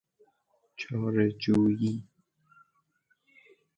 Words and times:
چاره 0.79 1.27
جوئی 1.41 1.93